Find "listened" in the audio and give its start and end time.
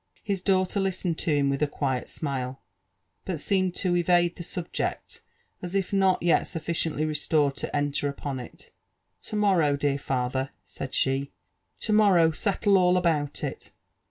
0.79-1.19